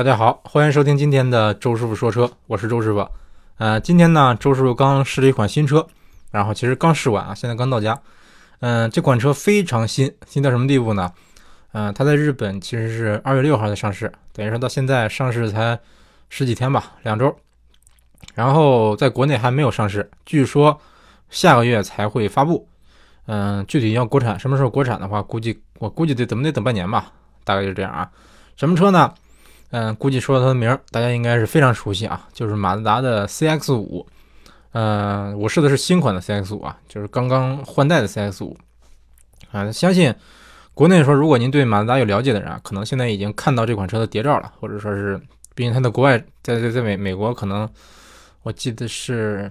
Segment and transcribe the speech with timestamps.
[0.00, 3.06] 大家好，欢迎收听今天的周师傅说车，我是周师傅。
[3.58, 5.86] 呃，今天呢，周师傅刚试了一款新车，
[6.30, 8.00] 然后其实刚试完啊，现在刚到家。
[8.60, 11.12] 嗯，这款车非常新，新到什么地步呢？
[11.72, 15.78] 嗯，它在日本其实是二月六号才上市，等于说到现在上市才
[16.30, 17.36] 十几天吧，两周。
[18.34, 20.80] 然后在国内还没有上市，据说
[21.28, 22.66] 下个月才会发布。
[23.26, 27.12] 嗯，具体要国产什么时候国产的话，估计我估计得怎么得等半年吧，
[27.44, 28.10] 大概就这样啊。
[28.56, 29.12] 什么车呢？
[29.70, 34.06] 嗯，估计说到它的名儿，大家应该是非常熟悉啊，就是马自达的 CX 五。
[34.72, 38.56] 嗯，我试的是新款的 CX 五啊，就是刚刚换代的 CX 五。
[39.52, 40.14] 啊，相信
[40.74, 45.20] 国内说，如果您对马自达有了解的人啊，可能现在已经看到这款车的谍照了，或者说是，
[45.54, 47.68] 毕竟它在国外，在在在美美国，可能
[48.42, 49.50] 我记得是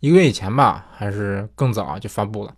[0.00, 2.54] 一个月以前吧，还是更早就发布了。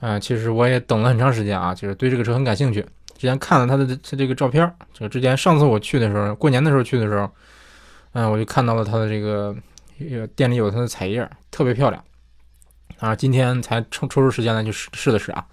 [0.00, 2.84] 嗯，其实我也等了很长时间啊，就是对这个车很感兴趣。
[3.24, 7.26] 之前看了他的他这个照片，就之前上次我去的时候，过年的时候去的时候，
[8.12, 9.56] 嗯，我就看到了他的这个
[10.36, 12.04] 店里有他的彩页，特别漂亮
[12.98, 13.16] 啊。
[13.16, 15.46] 今天才抽抽出时间来去试试的试啊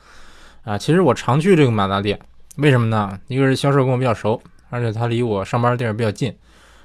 [0.66, 0.78] 啊！
[0.78, 2.20] 其实我常去这个马达店，
[2.58, 3.18] 为什么呢？
[3.28, 6.38] 一个是销售跟我比较熟，而且他离我上班的地儿比较近，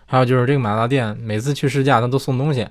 [0.05, 2.65] 还有就是这个马达店每次去试驾他都送东西，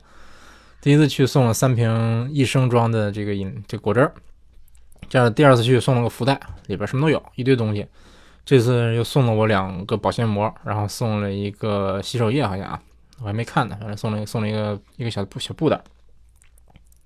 [0.80, 4.14] 第一次去送了三瓶一升装的这个饮这果汁儿。
[5.10, 7.86] 这样第二次去送了个福袋，里边什么都有，一堆东西。
[8.46, 12.80] 这次又送了我两个保鲜膜，然后送了一个洗手液，好像啊，
[13.20, 13.76] 我还没看呢。
[13.80, 15.82] 反正送了送了一个一个小布小布袋。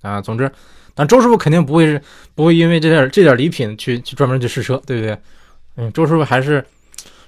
[0.01, 0.49] 啊，总之，
[0.93, 2.01] 但周师傅肯定不会是
[2.33, 5.17] 不会因为这点这点礼品去去专门去试车，对不对？
[5.75, 6.65] 嗯，周师傅还是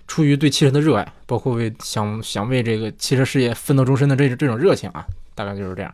[0.08, 5.94] 出于对汽车的热爱，包括为想想为这个汽车事业奋斗终身的这这种热情啊，大概就是这样。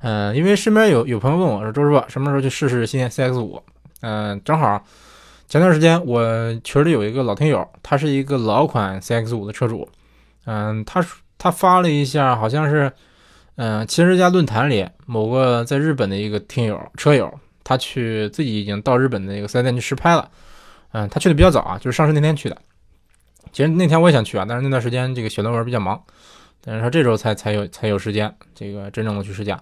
[0.00, 3.62] 嗯，因为身边有有朋友问我说，周师傅什么时候去试试新 CX 五？
[4.00, 4.84] 嗯，正好
[5.48, 9.88] 前段时间我群里有一个老听友，他是一个老款 CX 五的车主。
[10.44, 11.02] 嗯，他
[11.38, 12.92] 他发了一下，好像是
[13.56, 17.32] 嗯，汽车之家论坛里某个在日本的一个听友车友，
[17.64, 20.30] 他去自己已经到日本的那个四 S 店去试拍了。
[20.92, 22.58] 嗯，他去的比较早啊，就是上市那天去的。
[23.50, 25.98] 其实那天我也想去啊，但是那段时间这个写论文比较忙，
[26.62, 29.58] 但是他这周才才有才有时间这个真正的去试驾。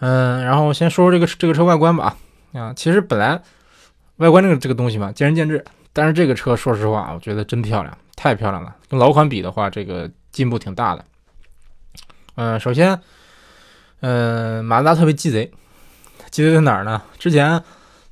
[0.00, 2.14] 嗯，然后先说说这个这个车外观吧。
[2.52, 3.40] 啊，其实本来
[4.18, 5.64] 外观这个这个东西嘛，见仁见智。
[5.92, 8.76] 但是这个车说实话，我觉得真漂亮，太漂亮了。
[8.88, 11.04] 跟老款比的话，这个进步挺大的。
[12.36, 13.00] 嗯，首先，
[14.00, 15.50] 嗯，马自达特别鸡贼，
[16.30, 17.02] 鸡贼在哪儿呢？
[17.18, 17.60] 之前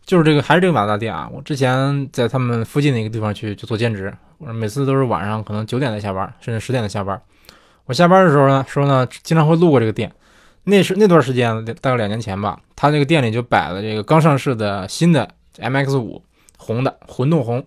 [0.05, 1.29] 就是这个还是这个马自达店啊。
[1.33, 7.21] 我之前在他们附近的一个地方去去做兼职，我每次都是晚上可能九点才下班，甚至十点才下班。
[7.85, 10.13] 我下班的时候呢，说呢，经常会路过这个店。
[10.65, 15.29] 那是那段时间，大概两年前吧，他那个店里就摆了这个刚上市的新的
[15.59, 16.23] MX 五，
[16.57, 17.65] 红的混动红，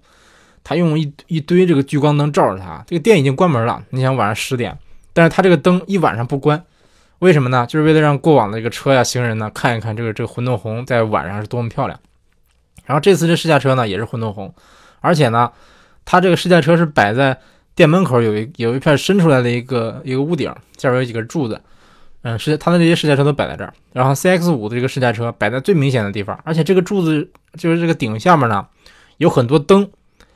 [0.63, 2.83] 他用一一堆这个聚光灯照着它。
[2.87, 4.77] 这个店已经关门了，你想晚上十点，
[5.13, 6.63] 但是他这个灯一晚上不关，
[7.19, 7.65] 为什么呢？
[7.67, 11.99] 就是为了让过往的这个车呀、行人呢看一看这个这个混动红在晚上是多么漂亮。
[12.85, 14.53] 然后这次这试驾车呢也是混动红，
[14.99, 15.51] 而且呢，
[16.05, 17.37] 它这个试驾车是摆在
[17.75, 21.61] 店门口有一有一片伸出来的一个一个屋顶，下边有几根柱子。
[22.21, 28.67] 嗯，是它的这些试驾车都摆在这儿，然后 CX 五的这个试驾车摆在最明显的地方，而且这个柱子就是这个顶下面呢，
[29.19, 29.89] 有很多灯，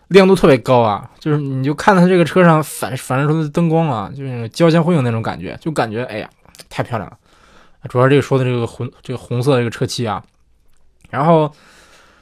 [0.08, 6.30] 亮度特别高啊，就是你就看到它这个车上反反射出的灯光啊，就是交相辉映那种感觉，就感觉哎呀，
[6.70, 7.18] 太漂亮了。
[7.90, 10.24] 主要这个说的这个红这个红色这个车漆啊，
[11.10, 11.54] 然后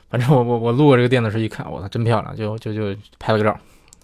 [0.09, 3.55] 反正我我我路过这个店的时候一看，我操，真漂亮，就就就拍了个照，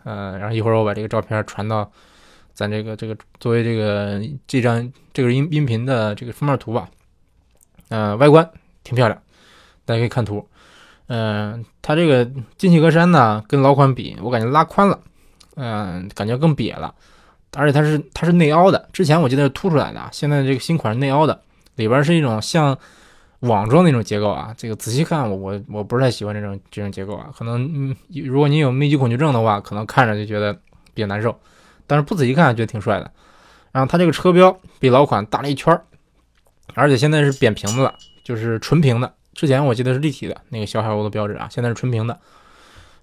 [0.04, 1.92] 呃，然后一会儿我把这个照片传到。
[2.58, 6.90] 咱这个这个作为这个这张这个音音频的这个封面图吧，
[7.90, 8.50] 呃，外观
[8.84, 9.22] 挺漂亮，
[9.86, 10.44] 大家可以看图。
[11.06, 12.26] 嗯，它这个
[12.58, 15.00] 进气格栅呢，跟老款比，我感觉拉宽了，
[15.56, 16.96] 嗯，感觉更瘪了，
[17.56, 21.40] 而且它是它是内凹的，之前我记得是凸出来的，现在这个新款是内凹的，
[21.76, 22.76] 里边是一种像
[23.42, 24.52] 网状那种结构啊。
[24.58, 27.96] 这个仔细看，我我我不是太喜欢这种这种结构啊，可能嗯，
[28.26, 30.52] 如果你有密集恐惧症的话，可能看着就觉得
[30.96, 31.40] 比较难受。
[31.88, 33.10] 但是不仔细看觉得挺帅的，
[33.72, 35.82] 然后它这个车标比老款大了一圈，
[36.74, 39.14] 而且现在是扁平的了，就是纯平的。
[39.34, 42.20] 之前我记得是立体的那个小海鸥的标志啊，现在是纯平的。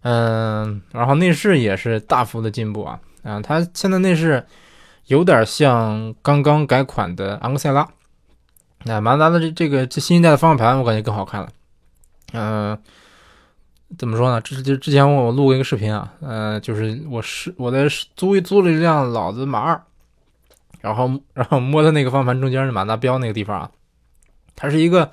[0.02, 4.44] 嗯，然后内饰也是大幅的进步啊，嗯，它现在内饰
[5.06, 7.88] 有点像刚刚改款的昂克赛拉。
[8.84, 11.48] 那马自达的这这个这新一代的方向盘我感觉更好看了，
[12.32, 12.78] 嗯。
[13.96, 14.40] 怎么说呢？
[14.40, 17.86] 这是就之前我录过一个视频啊，呃，就是我是我在
[18.16, 19.80] 租租了一辆老子马二，
[20.80, 23.70] 然后 然后摸的那个方向盘中间的马达标那个地方啊，
[24.56, 25.12] 它是一个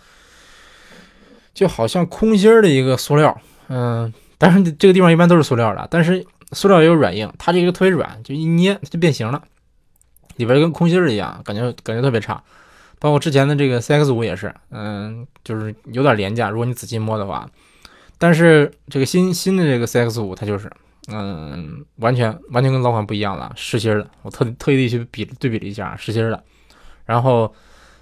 [1.54, 9.44] 就好像空心儿的一个塑料，嗯，但是这个地方一般都是塑料的，但是塑料也有软硬，它这个特别软，就一捏它就变形了，
[10.38, 12.42] 里边跟空心儿一样，感觉感觉特别差。
[12.98, 17.48] 包括之前的这个 CX 五也是，嗯，就是有点廉价，如果你仔细摸的话。
[18.22, 20.72] 但是这个新新的这个 CX 五它就是，
[21.12, 24.08] 嗯，完全完全跟老款不一样了，实心的。
[24.22, 26.44] 我特特意去比对比了一下，实心的。
[27.04, 27.48] 然后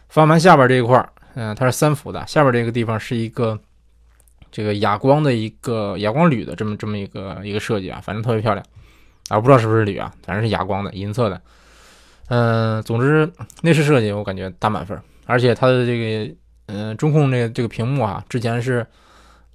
[0.09, 3.57] 方向盘下边这一块儿，嗯，它是三幅的，下边这个地方是一个
[4.51, 8.65] 这个哑光的一个哑光铝的这么这么一个一个设计啊，反正特别漂亮
[9.29, 11.41] 啊，不知道是不是铝啊，反正是哑光的银色的。
[12.27, 13.31] 嗯，总之
[13.61, 16.35] 内饰设计我感觉打满分，而且它的这个
[16.65, 18.85] 嗯中控这个这个屏幕啊，之前是。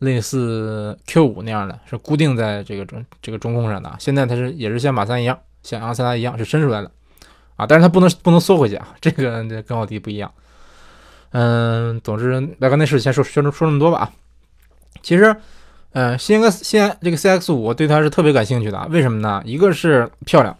[0.00, 6.90] 类似 Q 五那样的是固定在这个中这个中控上的，现在它是也是像马三一样，像昂赛拉一样是伸出来的
[7.56, 10.30] 啊，但是它不能不能缩回去啊， 这个跟奥迪不一样。
[11.30, 14.12] 嗯，总之外观内饰先说说说这么多吧。
[15.02, 15.34] 其实，
[15.92, 19.42] 嗯，新个新这个 CX 五对它是特别感兴趣的，为什么呢？
[19.44, 20.56] 一个是漂亮，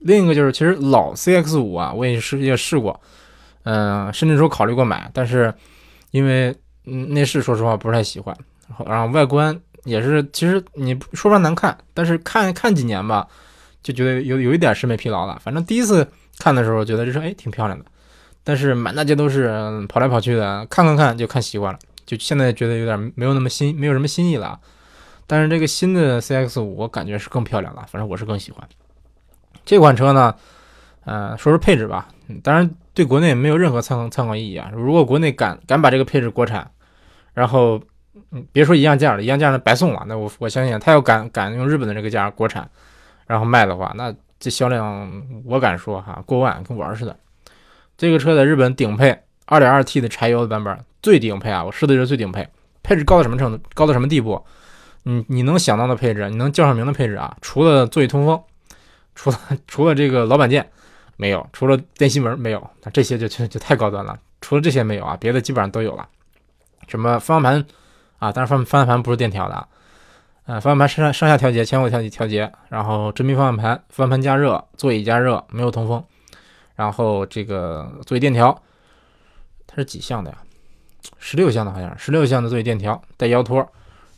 [0.00, 3.00] 另一个就是其实老 CX 五啊，我也是也试过，
[3.62, 5.52] 嗯，甚至说考虑过买，但是
[6.10, 6.54] 因为
[6.84, 8.36] 嗯内饰说实话不是太喜欢。
[8.86, 13.26] 然后外观也是，其实你说不上难看，但是看看几年吧，
[13.82, 15.38] 就觉得有有一点审美疲劳了。
[15.42, 16.06] 反正第一次
[16.38, 17.84] 看的时候觉得这车哎挺漂亮的，
[18.44, 24.60] 但是满大街都是跑来跑去的，看看看就看习惯了，就现在觉得有点没有那么新，没有什么新意了。
[25.26, 28.68] 但是这个新的 CX 五我感觉是更漂亮了，反正我是更喜欢
[29.64, 30.34] 这款车呢。
[31.04, 32.08] 呃，说说配置吧，
[32.42, 34.70] 当然对国内没有任何参考参考意义啊。
[34.74, 36.70] 如果国内敢敢把这个配置国产，
[37.34, 37.80] 然后。
[38.30, 40.04] 嗯，别说一样价了，一样价那白送了。
[40.06, 42.68] 那我我相信他要敢敢用日本的这个价国产，
[43.26, 45.10] 然后卖的话，那这销量
[45.44, 47.16] 我敢说哈过万跟玩似的。
[47.98, 52.48] 这个车在日本顶配 2.2T 的柴油的版本最顶配啊，我试的是最顶配，
[52.82, 53.62] 配置高到什么程度？
[53.74, 54.42] 高到什么地步？
[55.02, 57.36] 你你能想到的配置，你能叫上名的配置啊？
[57.40, 58.42] 除了座椅通风，
[59.14, 60.70] 除了除了这个老板键
[61.16, 64.18] 没有，除了电吸门没有，那这些就就就太高端了。
[64.40, 66.08] 除了这些没有啊，别的基本上都有了，
[66.88, 67.66] 什么方向盘。
[68.20, 69.68] 啊，但是方方向盘不是电调的啊，
[70.44, 76.04] 呃，方向盘上上下调节、前后调节调节，然后真皮方向盘，方向盘加热，座椅加热，没有通风，
[76.76, 78.62] 然后这个座椅电调，
[79.66, 80.38] 它是几项的呀？
[81.18, 83.66] 十六项的，好像十六项的座椅电调，带腰托，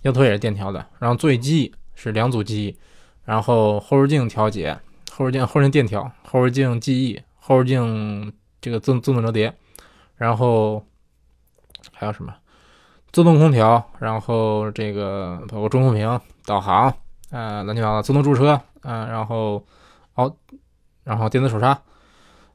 [0.02, 2.76] 腰托也是电调的，然后座椅记忆是两组记忆，
[3.25, 4.76] 然后后视镜调节，
[5.12, 9.55] 后视镜后视镜电调，后视镜记忆，后视镜这个自自动折叠，
[10.16, 10.84] 然后
[11.93, 12.34] 还有什么？
[13.12, 16.92] 自动空调，然后这个包括中控屏、导航，
[17.30, 19.62] 呃，乱七八糟，自动驻车，嗯，然后，
[20.14, 20.34] 哦，
[21.04, 21.78] 然后电子手刹，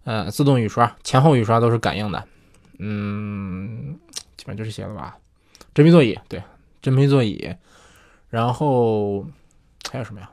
[0.04, 2.24] 呃，自动雨刷，前后雨刷都是感应的，
[2.80, 4.00] 嗯，
[4.36, 5.16] 基本就这些了吧。
[5.76, 6.42] 真皮座椅，对，
[6.82, 7.56] 真皮座椅，
[8.32, 9.24] 然后
[9.92, 10.28] 还有什么呀？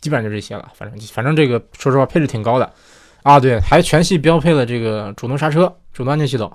[0.00, 0.72] 基本上就这些了。
[0.74, 2.72] 反正反正这个说实话配置挺高的
[3.22, 3.38] 啊。
[3.38, 6.50] 对，还全系标配了这个主动刹车、主动安全系统、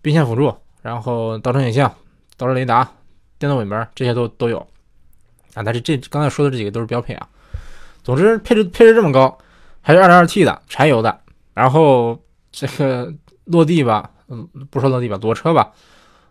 [0.00, 1.94] 并线辅助，然后倒车影像。
[2.38, 2.90] 倒车雷达、
[3.38, 4.58] 电动尾门这些都都有
[5.52, 7.28] 啊，但是这刚才说的这几个都是标配啊。
[8.02, 9.36] 总之配置配置这么高，
[9.82, 11.20] 还是 2.2T 的柴油的，
[11.52, 12.18] 然后
[12.50, 13.12] 这个
[13.44, 15.72] 落地吧，嗯，不说落地吧，裸车吧，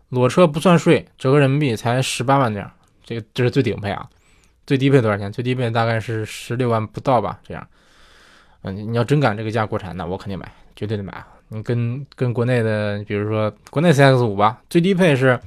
[0.09, 2.71] 裸车不算税，折合人民币才十八万这样，
[3.03, 4.09] 这个这是最顶配啊。
[4.65, 5.31] 最低配多少钱？
[5.31, 7.67] 最低配大概是十六万不到吧，这样。
[8.63, 11.27] 嗯，你要真敢这个价国产，那我肯定买，绝对得买啊。
[11.49, 15.39] 你跟跟国内的，比如说国内 CX 五吧，最低配是。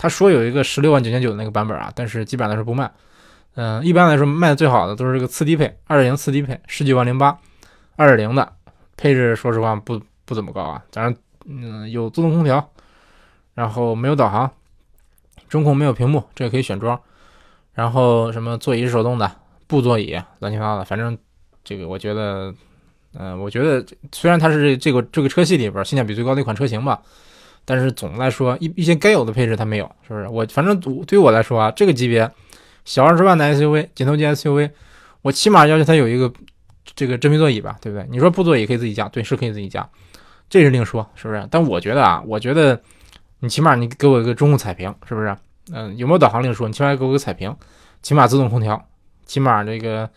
[0.00, 2.90] 他说有一个十六万九千九的那个版本啊，但是基本上来说不卖。
[3.54, 7.38] 嗯，一般来说卖的最好的都是这个次低配，二点零次低配，十九万零八，
[7.96, 8.50] 二点零的
[8.96, 10.82] 配置，说实话不不怎么高啊。
[10.90, 11.14] 当然，
[11.44, 12.66] 嗯，有自动空调，
[13.52, 14.50] 然后没有导航，
[15.50, 16.98] 中控没有屏幕，这个可以选装。
[17.74, 19.30] 然后什么座椅是手动的，
[19.66, 21.18] 布座椅，乱七八糟的，反正
[21.62, 22.54] 这个我觉得，
[23.18, 27.02] 嗯，我觉得虽然它是这个这个车系里边性价比最高的一款车型吧。
[27.70, 30.26] 但是总的来说，一一些该有的配置它没有，是不是？
[30.26, 32.28] 我反正对于我来说啊，这个级别
[32.84, 34.68] 小二十万的 SUV，紧凑级 SUV，
[35.22, 36.32] 我起码要求它有一个
[36.96, 38.04] 这个真皮座椅吧，对不对？
[38.10, 39.88] 你说布座椅可以自己加，对，是可以自己加，
[40.48, 41.46] 这是另说，是不是？
[41.48, 42.82] 但我觉得啊，我觉得
[43.38, 45.36] 你起码你给我一个中控彩屏，是不是？
[45.72, 47.54] 嗯，有没有导航另说，你起码给我个彩屏，
[48.02, 48.84] 起码自动空调，
[49.26, 50.10] 起码这个，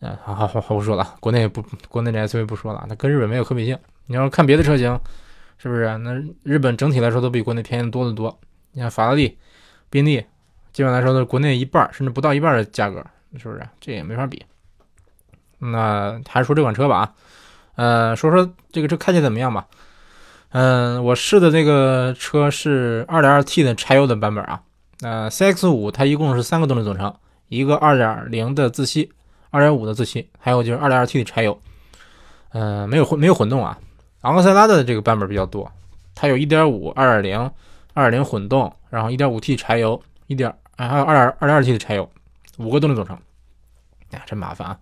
[0.00, 3.78] 嗯，好好好好不说了，国内不，国内的 SUV 不说了，那跟日本没有可比性。
[4.08, 5.00] 你要看别的车型。
[5.62, 5.96] 是不是？
[5.98, 8.36] 那日本整体来说都比国内便宜的多得多。
[8.72, 9.38] 你看法拉利、
[9.88, 10.24] 宾利，
[10.72, 12.96] 基本来说都是国内一半甚至不到一半的价格，
[13.38, 13.62] 是不是？
[13.80, 14.44] 这也没法比。
[15.60, 17.14] 那还是说这款车吧啊，
[17.76, 19.68] 呃，说说这个车开起来怎么样吧。
[20.48, 24.62] 嗯，我试的这个车是 2.2T 的柴油的版本啊。
[25.02, 27.14] 呃，CX-5 它一共是三个动力总成，
[27.46, 29.12] 一个2.0的自吸
[29.52, 31.56] 2.5的自吸，还有就是 2.2T 的柴油，
[32.50, 33.78] 呃，没有混没有混动啊。
[34.22, 35.70] 昂克赛拉的这个版本比较多，
[36.14, 37.50] 它有1.5、2.0、
[37.94, 42.08] 2.0混动，然后 1.5T 柴油，一点还有2 2.2T 的柴油，
[42.58, 43.16] 五个动力总成。
[44.12, 44.78] 哎，真麻烦啊。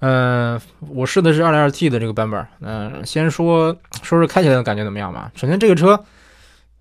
[0.00, 0.60] 嗯，
[0.90, 2.46] 我试的是 2.2T 的这个版本。
[2.60, 5.30] 嗯，先说说说开起来的感觉怎么样吧。
[5.34, 6.04] 首先，这个车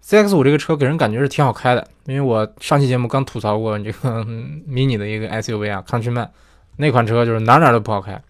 [0.03, 4.23] CX-5 这个车给人感觉是挺好开的，因为我上期节目刚吐槽过这个
[4.67, 6.29] mini 的一个 SUV 啊，Countryman
[6.77, 8.21] 那款车就是哪哪都不好开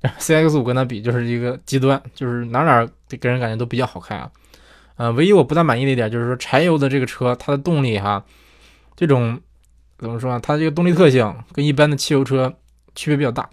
[0.18, 4.30] C X 五跟它比就是一个极端，就是哪哪给人感觉都比较好开啊。
[4.96, 8.24] 呃，唯一我不大满意的一点就是说柴油的这个车它的动力哈，
[8.96, 9.40] 这种
[9.98, 10.38] 怎么说啊？
[10.42, 12.52] 它这个动力特性跟一般的汽油车
[12.94, 13.48] 区别比较大。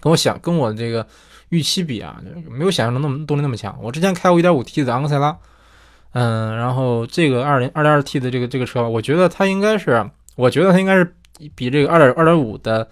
[0.00, 1.06] 跟我想跟我这个
[1.50, 3.76] 预期比啊，没有想象中那么动力那么强。
[3.82, 5.36] 我之前开过 1.5T 的昂克赛拉，
[6.12, 11.14] 嗯，然后这个2 0 2.2T 的这个这个车，我觉得它应该是，我觉得它应该是
[11.54, 12.88] 比这个2 2.5的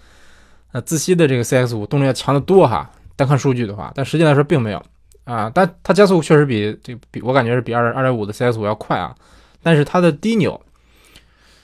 [0.71, 2.89] 那自吸的这个 CX-5 动力要强得多哈。
[3.15, 4.81] 单看数据的话，但实际来说并没有
[5.25, 5.51] 啊。
[5.53, 9.13] 但它加速确实比这比我感觉是比2 2.5的 CX-5 要快啊。
[9.61, 10.61] 但是它的低扭，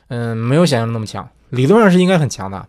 [0.09, 1.27] 嗯，没有想象中那么强。
[1.49, 2.67] 理论上是应该很强的。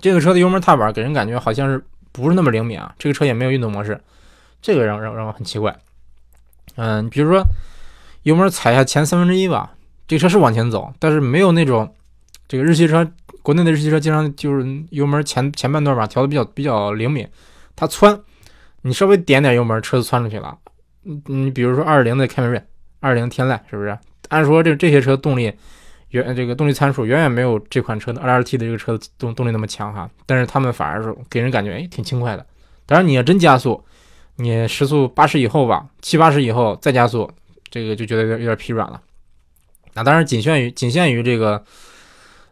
[0.00, 2.94] 这个车的油门踏板给人感觉好像是不是那么灵敏啊？
[2.98, 4.00] 这个车也没有运动模式，
[4.62, 5.76] 这个让让让我很奇怪。
[6.76, 7.44] 嗯，比如说
[8.22, 9.74] 油门踩下前三分之一吧，
[10.08, 11.94] 这个车是往前走，但是没有那种
[12.48, 13.06] 这个日系车，
[13.42, 17.26] 国内的日系车经常就是油门前前半段吧调的比较比较灵敏，
[17.74, 18.20] 它窜，
[18.82, 20.58] 你稍微点点油门，车子窜出去了。
[21.04, 22.62] 嗯，你比如说二零的凯美瑞，
[23.00, 23.98] 二零天籁是不是？
[24.28, 25.52] 按说这这些车动力。
[26.10, 32.44] 远这个动力参数远远没有这款车的 2.2T 的这个车的动动力那么强哈，但是他们反而是给人感觉哎挺轻快的。
[32.84, 33.80] 当然你要真加速，
[34.34, 37.30] 你时速八十以后吧，七八十以后再加速，
[37.70, 39.00] 这个就觉得有点有点疲软了。
[39.94, 41.64] 那当然仅限于仅限于这个，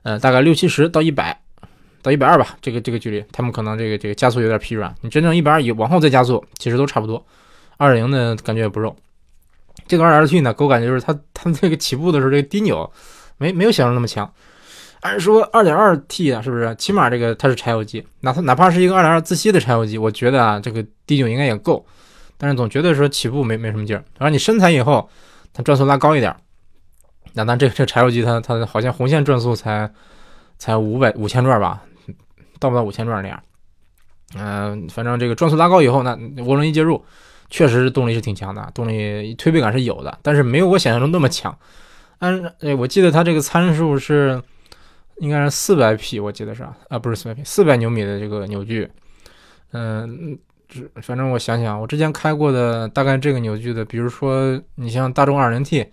[0.09, 1.39] 呃大概六七十到一百
[2.01, 4.95] 到一百二吧，这个这个距离，他们可能这个这个加速有点疲软。
[5.03, 7.23] 你真正一百二以往后再加速，其实都差不多。
[7.77, 8.97] 2.0的感觉也不肉。
[9.87, 12.91] 这个 2.2T 呢，给我感觉就是它它这个起步的时候这个低扭。
[13.37, 14.33] 没没有想象那么强，
[15.01, 16.75] 按说二点二 T 啊，是不是？
[16.77, 21.85] 起码这个它是柴油机，哪怕哪怕是一个二点二自吸的柴油机，我觉得啊，这个低扭应该也够。
[22.37, 24.03] 但是总觉得说起步没没什么劲儿。
[24.19, 25.09] 然后你深踩以后，
[25.53, 26.35] 它转速拉高一点。
[27.39, 29.89] 那那这这柴油机它它好像红线转速才
[30.59, 31.81] 才五百五千转吧，
[32.59, 33.41] 到不到五千转那样。
[34.35, 37.03] 嗯，反正这个转速拉高以后，那涡轮一介入，
[37.49, 41.57] 确实动力是挺强的，动力推背感是有的，但是没有我想象中那么强。
[42.19, 44.43] 按哎，我记得它这个参数是
[45.19, 48.91] 应该是四百匹，我记得是啊，不是四百匹，四百牛米的这个扭矩。
[49.73, 50.37] 嗯，
[51.01, 55.87] 反正我想想，我之前开过的大概这个扭矩的，比如说你像大众二零 T，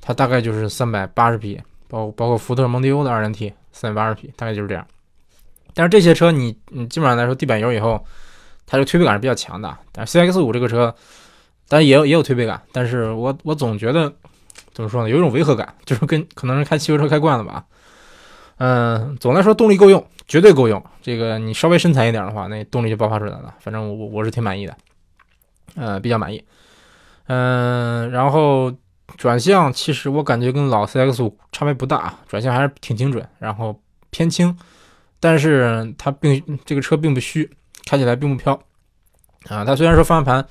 [0.00, 4.86] 它大概就是三百八十匹，包包括福特蒙迪欧的二零 T，三百八十匹，大概就是这样。
[5.74, 8.04] 但是这些车你你基本上来说，地板油以后，
[8.66, 9.76] 它这推背感是比较强的。
[9.92, 10.94] 但是 CX 五这个车，
[11.68, 14.12] 但也有也有推背感，但是我我总觉得。
[14.72, 15.10] 怎么说呢？
[15.10, 17.64] 有一种违和感，就是跟可能是开汽油车开惯了吧。
[18.58, 20.82] 嗯，总来说动力够用，绝对够用。
[21.02, 23.56] 这个你稍微深踩一点的话，那动力就爆发出来了。
[23.58, 24.76] 反正我我是挺满意的，
[25.74, 26.42] 呃，比较满意。
[27.26, 28.72] 嗯，然后
[29.16, 34.56] 转向其实我感觉跟老 CX 五差别不大，转向还是挺精准，然后偏轻，
[35.18, 37.50] 但是它并这个车并不虚，
[37.86, 38.54] 开起来并不飘。
[39.48, 40.46] 啊，它虽然说方向盘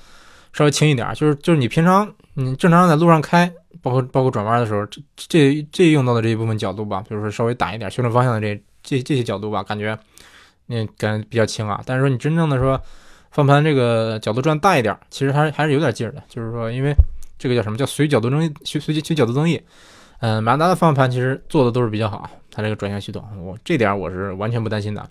[0.52, 3.52] 稍微轻一点，就是就是你平常你正常在路上开。
[3.82, 9.98] 包括包括转弯的时候，这这这用到的这一部分角度吧，比如说稍微打一点修正方向的这这这些角度吧，感觉
[10.66, 11.80] 那感觉比较轻啊。
[11.86, 12.76] 但是说你真正的说
[13.30, 16.22] 方向盘这个角度转大一点，其实还还是有点劲儿的。
[16.28, 16.94] 就是说，因为
[17.40, 19.60] 这个叫什么叫随角度增益随随随角度增益。
[20.20, 25.10] 嗯，马自达的方向盘其实做的都是比较好，它这个转向系统，我这点我是完全不担心的。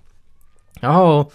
[0.80, 1.30] 然后，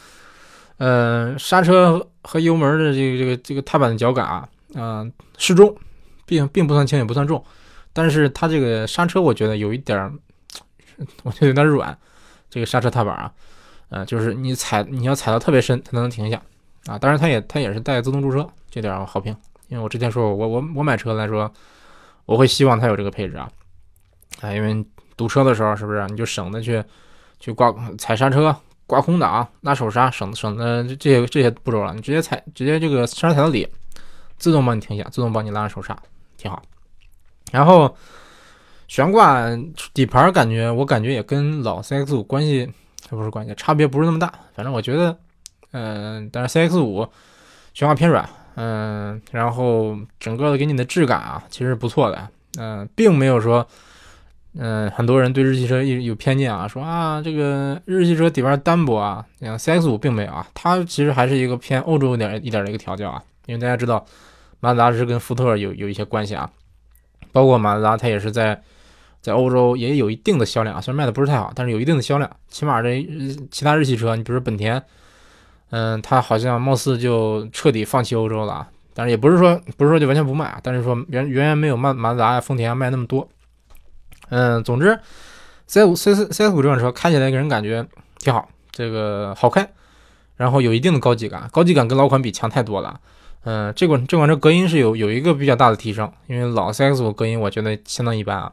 [0.78, 5.76] 呃，刹车和油门的这个这个这个踏板的脚感啊，嗯，适中。
[6.26, 7.44] 并并不算轻，也不算重，
[7.92, 10.10] 但是它这个刹车，我觉得有一点儿，
[11.22, 11.94] 我觉得有点软。
[12.48, 13.30] 这个刹车踏板啊，
[13.90, 16.40] 呃，就是你踩，你要踩到特别深，它才能停下
[16.86, 16.98] 啊。
[16.98, 19.36] 当然，它也它也是带自动驻车，这点我好评。
[19.68, 21.52] 因为我之前说过，我我我买车来说，
[22.26, 23.50] 我会希望它有这个配置啊，
[24.40, 24.84] 啊，因为
[25.16, 26.82] 堵车的时候，是不是你就省得去
[27.40, 28.54] 去挂踩刹车、
[28.86, 31.94] 挂空挡、拉手刹，省省的这些这些步骤了。
[31.94, 33.66] 你直接踩，直接这个刹车踩到底，
[34.36, 35.96] 自动帮你停下，自动帮你拉手刹。
[36.36, 36.62] 挺好，
[37.52, 37.96] 然后
[38.86, 39.40] 悬挂
[39.94, 42.70] 底盘感觉，我感觉也跟老 CX 五关系
[43.08, 44.32] 不是关系，差别不是那么大。
[44.54, 45.16] 反正我觉得，
[45.70, 47.08] 嗯，但是 CX 五
[47.72, 53.66] 悬挂偏软，嗯，然后整个的给你的质感啊，其实不错的，嗯，并没有说
[54.56, 64.06] 嗯，很多人对日系车有有偏见啊，说啊这个日系车底盘单薄啊，像 CX 五并没有啊，它其实还是一个偏欧洲一点一点的一个调教啊，因为大家知道
[64.60, 66.48] 马自达是跟福特有有一些关系啊，
[67.32, 68.62] 包括马自达它也是在
[69.20, 73.04] 在欧洲也有一定的销量啊，虽然卖的不是太好，但是有一定的销量，起码这
[73.50, 74.80] 其他日系车，你比如说本田，
[75.76, 83.28] 嗯，它好像貌似就彻底放弃欧洲了啊，但是也不是说不是说就完全不卖啊，但是说远远远没有曼马自达呀、丰田啊卖那么多。
[84.28, 84.96] 嗯，总之
[85.66, 87.84] ，C 五 C 四 C 五这款车开起来给人感觉
[88.20, 89.68] 挺好，这个好开，
[90.36, 93.00] 然后有一定的高级感，高级感跟老款比强太多了。
[93.42, 98.52] 嗯，这款这款车隔音是有有一个比较大的提升，因为老 CX 五隔音我觉得相当一般啊，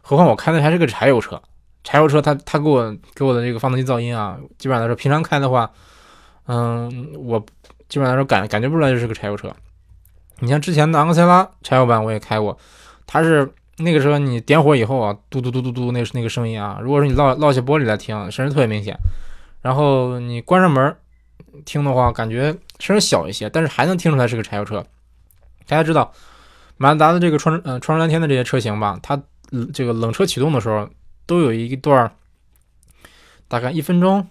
[0.00, 1.42] 何况我开的还是个柴油车，
[1.82, 5.70] 柴油车它它给我给我的这个发动机噪音啊，基本上来说平常开的话，
[6.46, 7.38] 嗯，我
[7.88, 9.54] 基本上来说感感觉不出来这是个柴油车。
[10.40, 12.56] 你像之前的昂克赛拉柴油版我也开过，
[13.06, 13.52] 它是。
[13.76, 16.78] 那个时候你点火以后啊，嘟嘟嘟嘟嘟，那是那个声音啊。
[16.80, 18.96] 如果说你落落下玻璃来听，声音特别明显。
[19.62, 20.96] 然后你关上门
[21.64, 24.86] 听的话，感觉声音小一些，但是还能听出来是个柴油车。
[25.66, 26.12] 大家知道，
[26.76, 29.20] 马自达的这个创呃创世蓝天的这些车型吧，它
[29.72, 30.88] 这个冷车启动的时候
[31.26, 32.12] 都有一段
[33.48, 34.24] 大概一分钟，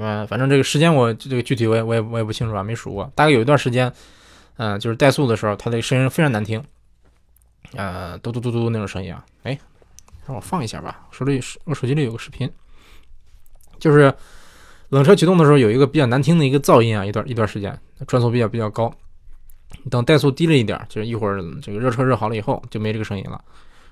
[0.00, 3.12] 嗯，反正这个时间我这个具体我也我也我也不清楚啊，没数过。
[3.14, 3.92] 大概有一段时间，
[4.56, 6.62] 嗯，就是怠速的时候，它的声音非常难听。
[7.74, 9.58] 呃，嘟嘟嘟嘟那种声音啊，哎，
[10.26, 11.06] 让我放一下吧。
[11.10, 12.50] 手里我手机里有个视频，
[13.78, 14.12] 就是
[14.88, 18.92] 冷车启动的时候有一个比较难听的一个噪音啊，一段一段时间转速比较比较高。
[19.88, 23.40] 等怠速低了一点，就是一会儿这个热车热好了以后就没这个声音了。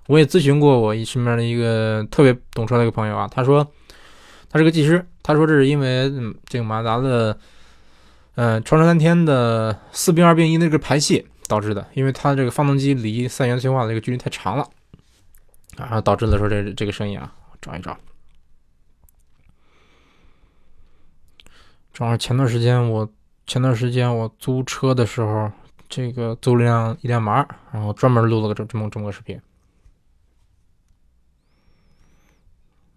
[0.08, 3.64] 我也咨询过我身边的一个特别懂车的一个朋友啊，他说
[4.50, 6.10] 他是个技师，他说这是因为
[6.46, 7.38] 这个马自达的，
[8.34, 11.28] 呃，创世蓝天的四并二并一那个排气。
[11.48, 14.68] 导致的，因为它这个发动机离三元催化的这个距离太长了，
[15.78, 17.96] 然后导致的说这这个声音啊，找一找。
[21.94, 23.10] 正好前段时间我
[23.46, 25.50] 前段时间我租车的时候，
[25.88, 27.36] 这个租了辆一辆马，
[27.72, 29.40] 然后专门录了个这这么这么个视频。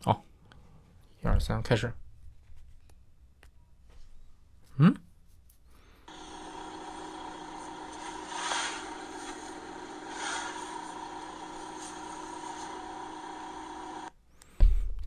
[0.04, 0.26] 好，
[1.24, 1.94] 一二三，开始。
[4.78, 4.96] 嗯？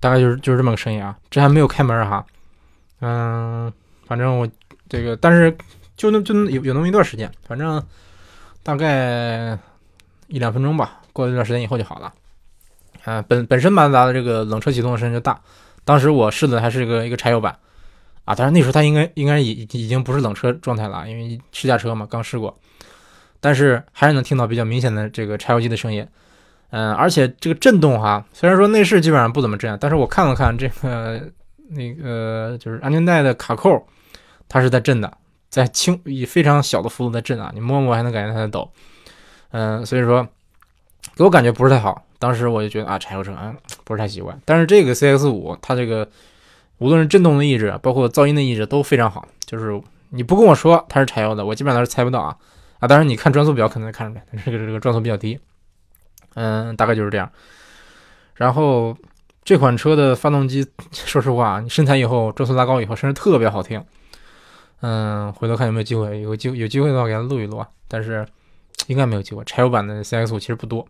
[0.00, 2.27] 大概就是就是这么个声音啊，这还没有开门哈，
[3.00, 3.72] 嗯，
[4.07, 4.46] 反正我
[4.87, 5.57] 这个，但是
[5.96, 7.83] 就那就有有那么一段时间，反正
[8.62, 9.59] 大概
[10.27, 12.12] 一两分钟吧，过了一段时间以后就好了。
[13.05, 15.40] 啊，本本身马自达的这个冷车启动的声音就大，
[15.87, 17.59] 当时我试的还是一个一个柴油版
[18.24, 22.58] 啊，但是那时候它应该应该已已经不是冷车状态了，因为试驾车嘛，刚试过，
[23.40, 26.06] 但是还是能听到比较明显的这个柴油机的声音。
[26.70, 31.22] 嗯，而且这个震动哈，虽然说内饰基本上不怎么震，但是我看了看这个
[31.68, 33.87] 那个就是安全带的卡扣，
[34.48, 35.16] 它是在震的，
[35.48, 38.68] 在轻以非常小的幅度在震啊，你摸摸还能感觉它在抖。
[39.52, 40.26] 嗯，所以说
[41.14, 44.37] 给我感觉不是太好，当时我就觉得啊，柴油车啊不是太习惯。
[44.44, 46.08] 但是这个 CX 五它这个
[46.78, 52.37] 无论是震动的抑制，包括噪音的抑制都非常好，就是你不跟我说它是柴油的，我基本上是猜不到啊
[52.80, 52.88] 啊。
[52.88, 55.38] 当然你看转速表可能看出来，这个这个转速比较低。
[56.34, 57.30] 嗯，大概就是这样。
[58.34, 58.96] 然后
[59.44, 63.84] 这款车的发动机，说实话，你身材以后，转速拉高以后，声音特别好听。
[64.80, 67.68] 嗯，回头看有没有机会，有机有机会的话给它录一录啊。
[67.87, 68.26] 但是
[68.88, 69.44] 应该没有机会。
[69.44, 70.87] 柴油版的 CX 五其实不多。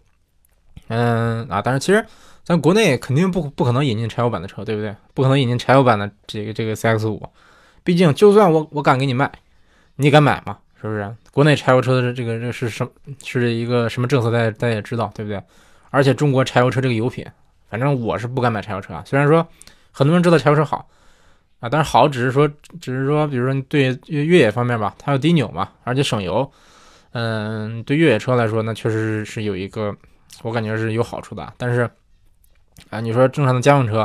[0.88, 2.04] 嗯啊，但是其实
[2.44, 4.94] 咱国内肯定不不可能引进柴油版的车，对不对？
[5.14, 7.26] 不可能引进柴油版的这个这个 CX 五。
[7.82, 9.30] 毕竟，就算我我敢给你卖，
[9.96, 10.58] 你敢买吗？
[10.80, 11.14] 是不是？
[11.32, 12.86] 国内柴油车的这个这个是什
[13.22, 14.30] 是一个什么政策？
[14.30, 15.42] 大家大家也知道，对不对？
[15.90, 17.26] 而且中国柴油车这个油品，
[17.70, 19.02] 反正我是不敢买柴油车啊。
[19.06, 19.46] 虽然说
[19.90, 20.86] 很多人知道柴油车好
[21.60, 22.46] 啊，但是好只是说
[22.80, 26.50] 只是说，比如说对越越野方面吧，它有低扭嘛，而且省油。
[27.12, 29.96] 嗯，对越野车来说，那确实是有一个
[30.42, 31.52] 我感觉是有好处的。
[31.56, 31.88] 但是
[32.90, 34.00] 啊，你说正常的家用车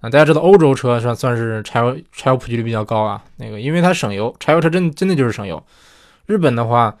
[0.00, 3.22] 啊，大家知道欧洲车算算是柴油柴油普及率比较高啊。
[3.36, 5.62] 那个因为它省油，柴油车真真的就是省油。
[6.26, 6.96] 日本的话，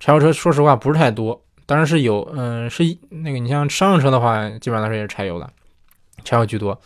[0.00, 5.50] 柴油车说实话不是太多，当然是有，嗯，是那个你像商用车的话，基本上来说也是柴油的，
[6.24, 6.78] 柴油居多。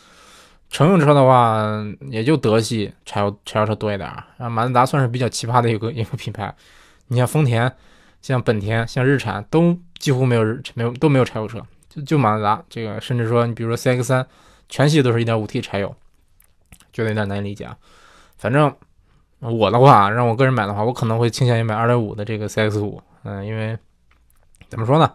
[0.69, 4.27] 乘用车的话，也就德系柴油柴油车多一点啊。
[4.37, 6.53] 然后马自达算是比较奇葩的一个一个品牌，
[7.07, 7.75] 你像丰田、
[8.21, 11.59] 像本田、像日产都几乎没有日没有都没有柴油车，
[12.03, 14.27] 就马自达这个，甚至说你比如说 CX 三，
[14.67, 15.95] 全系都是一点五 T 柴油，
[16.93, 17.77] 觉得有点难以理解啊。
[18.37, 18.73] 反正。
[19.41, 23.79] 我的话，让我个人买的话，我可能会倾向于买2.5的这个 CX 五，嗯，因为
[24.67, 25.09] 怎么说呢，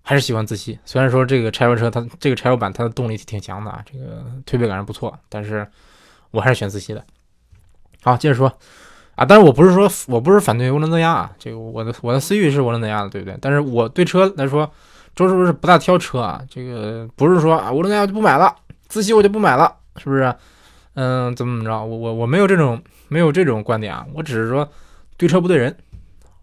[0.00, 0.78] 还是喜欢自吸。
[0.86, 5.70] 虽然说这个柴油车它这个柴油版它的动力挺强的啊，这个推背感是不错，但是
[6.30, 7.04] 我还是选自吸的。
[8.02, 8.50] 好，接着说
[9.16, 13.36] 啊，但是我不是说我不是反对涡轮增压啊，这个我的我的思域是涡轮增压的，对不对？
[13.38, 14.72] 但是我对车来说，
[15.14, 18.54] 周师傅是不大挑车啊，这个不是说啊涡轮增压就不买了，
[18.88, 20.34] 自吸我就不买了，是不是？
[20.94, 21.84] 嗯，怎么怎么着？
[21.84, 24.68] 我我我没有这种没有这种观点啊，我只是说
[25.16, 25.76] 对车不对人，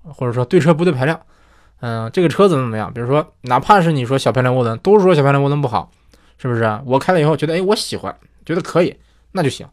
[0.03, 1.19] 或者说对车不对排量。
[1.81, 2.91] 嗯，这个车怎么怎么样？
[2.93, 5.89] 比如说，哪怕是你说小排量涡轮，都是说小排量涡轮不好，
[6.37, 6.79] 是不是？
[6.85, 8.13] 我开了以后觉得，哎，我喜欢，
[8.45, 8.95] 觉得可以，
[9.31, 9.65] 那就行。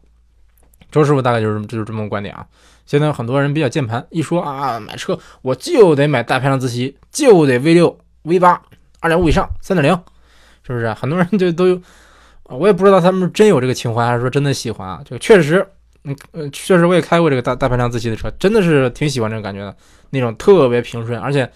[0.89, 2.47] 周师傅大概就是就是这么个观点啊。
[2.85, 8.61] 现在很多人比较键盘，一说啊买车我就得买大排量自吸，就得 V 六、V 八、
[9.07, 9.97] 二点五以上、三点零，
[10.63, 10.93] 是不是？
[10.93, 11.81] 很多人就都有。
[12.43, 15.01] 我也不知道他们真有这个情怀，还是说真的喜欢啊？
[15.03, 15.65] 就确实，
[16.03, 19.75] 嗯呃，确实我也开过这个大大排量自吸的车，真的是挺喜欢这种感觉的，
[20.11, 21.49] 那种特别平顺，而且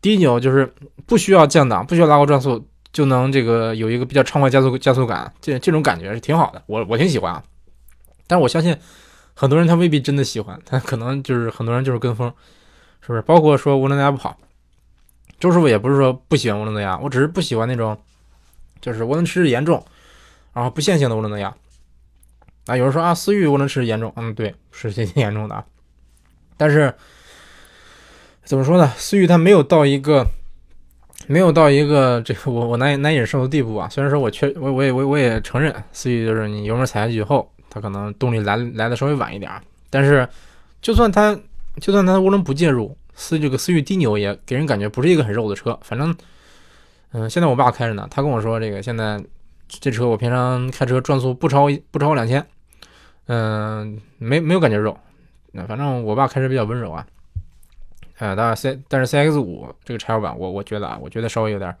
[0.00, 0.72] 低扭就是
[1.06, 7.42] 不需要降档，不需要拉高转速，就能这个有一个比较畅快加速加速感，这这种感觉是挺好的，我我挺喜欢啊。
[8.26, 8.76] 但是我相信
[9.34, 12.32] 很多人他未必真的喜欢，他可能就是很多人就是跟风，
[13.00, 13.22] 是不是？
[13.22, 14.36] 包括说无论大家不好，
[15.38, 17.96] 周师傅也不是说不喜欢涡轮增压，我只是不喜欢那种
[18.80, 19.84] 就是涡轮迟滞严重。
[20.52, 21.54] 然后不线性的涡轮增压，
[22.64, 25.62] 啊，有人说啊，思域涡轮迟滞严重，嗯，对，是挺严重的啊。
[26.56, 26.94] 但是
[28.42, 28.90] 怎么说呢？
[28.96, 30.24] 思域它没有到一个
[31.26, 33.86] 没有到一个这个我我难以难以忍受的地步啊。
[33.90, 39.52] 虽然说我确我我也我我也承认思域就是你油门踩下去以后，它可能动力来来的稍微晚一点，
[39.90, 40.26] 但是
[40.80, 41.38] 就算它
[41.82, 45.76] 就算它涡轮不介入，思这个思域低扭也给人感觉不是一个很肉的车。
[45.82, 46.14] 反正
[47.10, 49.20] 嗯，现在我爸开着呢，他跟我说这个现在。
[49.68, 52.46] 这车我平常开车转速不超不超过两千，
[53.26, 54.96] 嗯，没没有感觉肉，
[55.50, 57.04] 那反正我爸开车比较温柔啊，
[58.18, 61.76] 呃，当然 C 但是 CX 五这个柴油版我我觉得啊，我觉得稍微有点，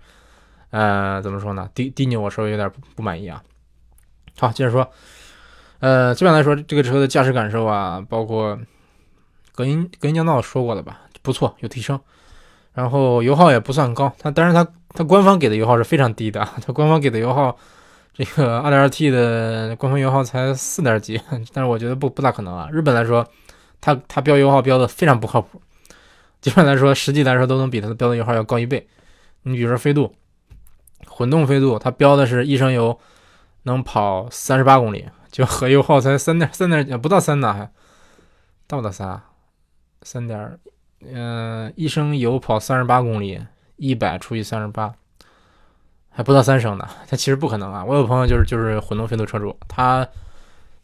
[0.70, 1.70] 呃，怎么说呢？
[1.76, 3.40] 低低扭我稍微有点不满意啊。
[4.36, 4.90] 好，接着说，
[5.78, 8.58] 呃，基本上来说这个车的驾驶感受啊，包括
[9.54, 11.98] 隔音隔音降噪说过了吧，不错，有提升，
[12.72, 17.56] 然后油耗也不算高，它但是它它官方给的油耗是非常低的，它官方给的油耗。
[18.14, 21.20] 这个 2.2T 的官方油耗才四点几，
[21.52, 22.68] 但是我觉得不不大可能啊。
[22.72, 23.26] 日本来说，
[23.80, 25.60] 它它标油耗标的非常不靠谱，
[26.40, 28.88] 基本来说，实际来说都能比它的标的油耗要高一倍。
[29.42, 30.14] 你比如说飞度，
[31.06, 32.98] 混动飞度，它标的是一升油
[33.64, 37.70] 能跑三十八公里，就核油耗才三点三点不到三呢，还
[38.66, 39.20] 到不到三？
[40.00, 40.58] 三点，
[41.12, 43.40] 嗯，一升油跑三十八公里，
[43.76, 44.94] 一百除以三十八。
[46.10, 47.84] 还不到三升呢，它其实不可能啊！
[47.84, 50.08] 我有朋友就是就是混动飞度车主，他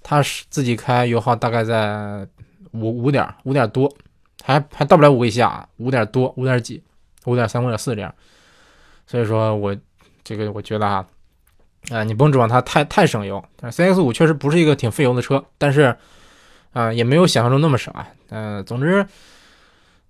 [0.02, 2.28] 他是自己开油耗大概在
[2.72, 3.90] 五五点五点多，
[4.44, 6.82] 还还到不了五以下，五点多五点几，
[7.24, 8.14] 五点三五点四这样。
[9.06, 9.74] 所以说我
[10.22, 11.06] 这个我觉得啊，
[11.90, 13.42] 啊你不用指望它太太省油。
[13.56, 15.96] 但是 CX 五确实不是一个挺费油的车，但是
[16.74, 18.06] 啊也没有想象中那么省啊。
[18.28, 19.06] 嗯，总之，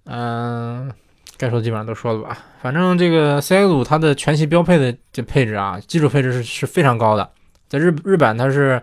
[0.04, 0.92] 嗯。
[1.38, 7.28] 该说的基本上都说了吧，反正这个 CX 五它的全系标配的这配置啊，基础配置是是非常高的。
[7.68, 8.80] 在日日版它是，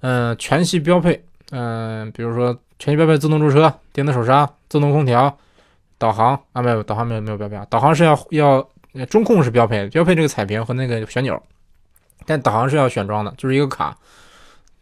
[0.00, 5.36] 嗯，全系标配，嗯，比如说全系标配自动驻车、电子手刹、自动空调、
[5.98, 8.66] 导航啊，没有导航没有没有标配，导航是要要
[9.10, 11.42] 中控是标配，标配这个彩屏和那个旋钮，
[12.24, 13.94] 但导航是要选装的，就是一个卡。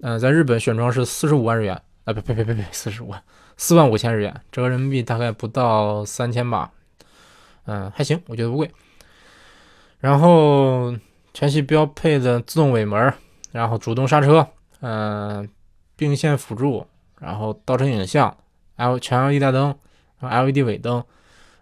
[0.03, 3.21] 嗯，在日本选装是四十五万日元啊，呸呸呸呸呸，四十五万，
[3.57, 6.71] 四万五千日元，折合人民币大概不到三千吧。
[7.67, 8.71] 嗯，还行，我觉得不贵。
[10.01, 10.95] 然后
[11.33, 13.12] 全系标配的自动尾门，
[13.53, 14.47] 然后主动刹车，
[14.81, 15.49] 嗯，
[15.97, 16.87] 并线辅助，
[17.19, 18.37] 然后倒车影像
[18.77, 19.75] ，L 全 LED 大灯
[20.21, 21.03] ，LED 尾灯，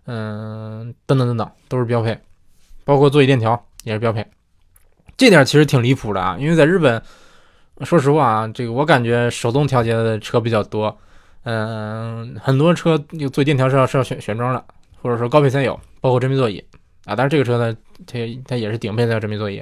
[0.07, 2.19] 嗯，等等等等都是标配，
[2.85, 4.27] 包括座椅电调也是标配。
[5.17, 7.01] 这点其实挺离谱的啊，因为在日本，
[7.83, 10.99] 说实话啊，这个我感觉手动调节的车比较多，
[11.45, 14.65] 嗯，很多车有做电调是要是要选选装的。
[15.03, 16.65] 或者说高配才有，包括真皮座椅
[17.07, 17.77] 啊，当然这个车呢，
[18.07, 19.61] 它它也是顶配才有真皮座椅，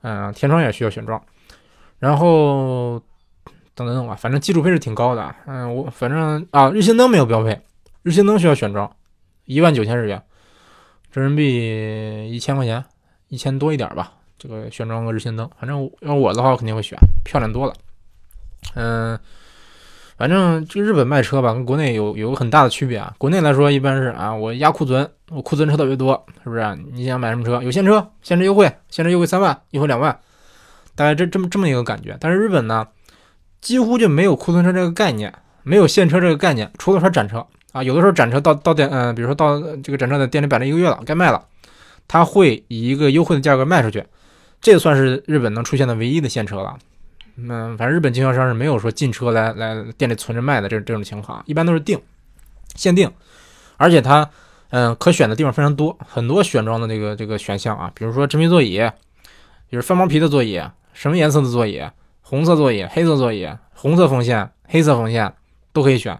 [0.00, 1.22] 嗯，天窗也需要选装，
[1.98, 2.98] 然后
[3.74, 7.60] 等等等吧，反正基础配置挺高的，嗯，我反正啊，日行灯没有标配，
[8.04, 8.90] 日行灯需要选装，
[9.44, 10.22] 一万九千日元，
[11.12, 12.82] 人民币一千块钱，
[13.28, 17.74] 一千多一点吧，这个选装个日行灯，反正要我的话，我肯定会选，漂亮多了，
[18.76, 19.20] 嗯。
[20.16, 23.12] 反正这个日本卖车吧，跟国内有有个很大的区别啊。
[23.18, 26.78] 国内来说，一般是啊，我压库存，我库存车特别多，是不是？
[26.92, 27.60] 你想买什么车？
[27.62, 30.16] 有现车，现车优惠，现车优惠三万，优惠两万，
[30.94, 32.16] 大概这这么这么一个感觉。
[32.20, 32.86] 但是日本呢，
[33.60, 41.44] 几乎就没有库存车这个概念，没有现车这个概念，除了说展车啊，有的时候展车到到店，嗯，比如说到这个展车在店里摆了一个月了，该卖了，
[42.06, 44.04] 它会以一个优惠的价格卖出去，
[44.60, 46.76] 这算是日本能出现的唯一的现车了。
[47.36, 52.00] 嗯，反正日本经销商是没有说进车来来店里存着卖的这这种情况，一般都是定
[52.76, 53.10] 限定，
[53.76, 54.30] 而且它
[54.70, 58.78] 嗯可选的地方非常多，很多选装的这个这个选项啊，比如说真皮座椅，
[59.68, 61.82] 比如翻毛皮的座椅，什么颜色的座椅，
[62.22, 65.34] 红色座椅、黑色座椅、红色缝线、黑色缝线
[65.72, 66.16] 都可以选。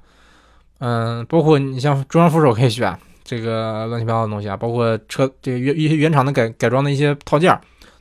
[0.79, 7.57] 嗯，包括你像中央扶手可以选，这个乱七八糟的东西啊，包括车这个原一些原厂的改改装的一些套件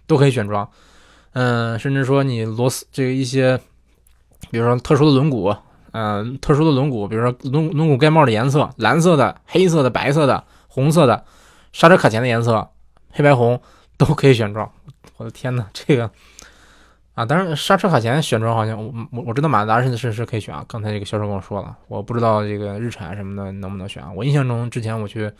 [0.07, 0.67] 都可以选装。
[1.33, 3.59] 嗯，甚至说你螺丝这个一些，
[4.51, 5.57] 比如说特殊的轮毂，
[5.91, 11.25] 嗯，特殊的轮毂，比如说轮轮毂盖帽的颜色，蓝色的、黑色的、白色的、红色的，
[11.71, 12.69] 刹车卡钳的颜色，
[13.11, 13.59] 黑白红
[13.97, 14.71] 都可以选装。
[15.17, 16.07] 我的天呐，这个
[17.15, 24.11] 啊，当然刹车卡钳选装好像我我我知道马自达是是是可以选啊，刚才这个销售跟我说了，我不知道这个日产什么的能不能选啊。
[24.15, 25.31] 我印象中之前我去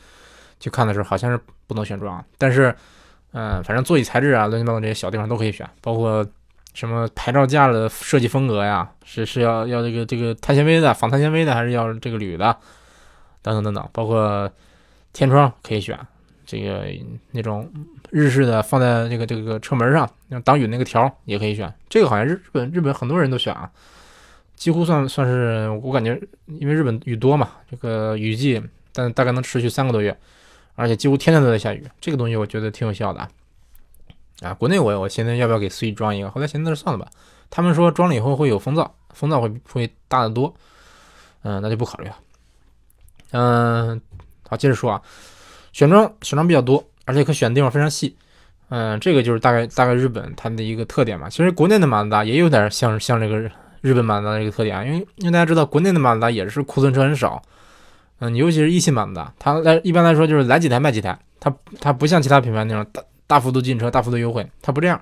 [0.59, 2.75] 去看的时候好像是不能选装，但是。
[3.33, 6.23] 嗯，反正座椅材质啊，乱七八糟这些小地方都可以选，包括
[6.75, 12.55] 什么牌照架的设计风格呀，是是要要这个这个碳纤维的、仿碳纤维的，还是要这个铝的，
[13.41, 14.47] 等等等等，包括
[15.13, 15.99] 天窗可以选，
[16.45, 16.85] 这个
[17.31, 17.67] 那种
[18.11, 23.67] 日式的放在这个这个车门上，像挡雨那个条也可以选，这个好像日日本日本很多人都选啊，
[24.55, 28.61] 几乎算算是我感觉，因为日本雨多嘛，这个雨季
[28.93, 30.15] 但大概能持续三个多月。
[30.75, 33.27] 而且几乎天天都在下雨，这个东西我觉得挺有效的
[34.41, 34.53] 啊！
[34.53, 36.31] 国内我我现在要不要给思域装一个？
[36.31, 37.09] 后来寻思算了吧。
[37.49, 40.51] 他们说装了以后会有风噪，风噪会会大得多，
[41.43, 42.17] 嗯，那就不考虑了。
[43.31, 44.01] 嗯，
[44.49, 45.01] 好，接着说啊，
[45.71, 48.17] 选装选装比较多，而且可选的地方非常细，
[48.69, 51.29] 嗯，这个就是大概大概日本它的一个特点嘛。
[51.29, 53.37] 其实国内的马自达也有点像像这个
[53.81, 57.39] 日本马自达的一个特点啊，因为因为大家知道国内的马自达也是库存车很少。
[58.25, 65.01] 嗯，尤其是一汽版的，它来一般来说就是来几台卖几台，它它不像其他品牌那种大大幅度进车、大幅度优惠，它不这样。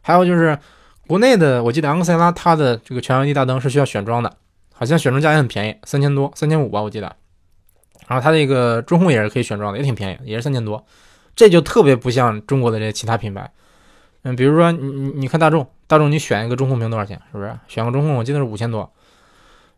[0.00, 0.58] 还有就是
[1.06, 4.34] 国内的，我记得昂克赛拉它的这个全 LED 大灯是需要选装的，
[4.72, 7.16] 好像选装价也很便宜，三千多、三千五吧，我记得。
[8.08, 10.82] 然后它这个中控也是可以选装的，也挺便宜，也是三千多。
[11.36, 13.50] 这就特别不像中国的这其他品牌。
[14.22, 17.20] 嗯，比如说你你你看大众，大众你选一个中控屏多少钱？
[17.30, 17.54] 是不是？
[17.68, 18.90] 选个中控我记得是五千多。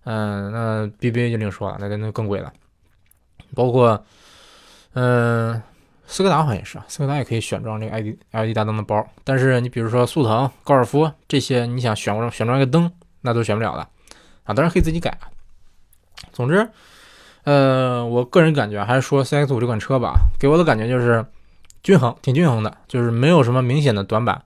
[0.04, 2.52] 嗯，那 BBA 就另说了，那那更贵了。
[3.56, 4.04] 包括，
[4.92, 5.60] 嗯，
[6.06, 12.92] 斯柯达好像也是啊，斯柯达也可以选装这个 LED LED 大灯的包，但是你比如说速腾、高尔夫这些，你想选装选装一个灯，
[13.22, 13.80] 那都选不了的
[14.44, 14.54] 啊。
[14.54, 15.18] 当然可以自己改。
[16.32, 16.68] 总之，
[17.44, 21.24] 呃，我个人感觉还是说 CX-5 这款车吧，给我的感觉就是
[21.82, 24.42] 均衡，挺均衡的，就是没有什么明显的短板。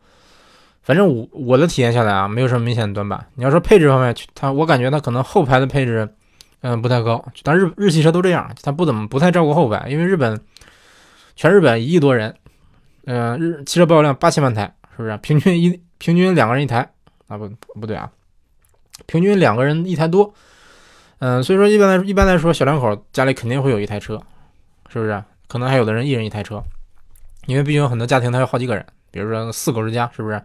[0.82, 3.26] 反正我我的体验下来啊，没有什么明显的短板。
[3.34, 6.08] 你要说配置方面，它我感觉它可能后排的配置。
[6.62, 10.38] 嗯，不太高，但日日系车都这样，他不怎么不太照顾后排，因为日本
[11.34, 12.36] 全日本一亿多人，
[13.06, 15.16] 嗯，日汽车保有量八千万台，是不是？
[15.18, 16.92] 平均一平均两个人一台
[17.28, 17.38] 啊？
[17.38, 17.48] 不
[17.80, 18.10] 不对啊，
[19.06, 20.34] 平均两个人一台多，
[21.20, 24.20] 嗯，所以说一般来一般来说，小两口家里肯定会有一台车，
[24.90, 25.24] 是不是？
[25.48, 26.62] 可能还有的人一人一台车，
[27.46, 30.42] 因为毕竟很多家庭他有好几个人，比如说四口之家，是不是？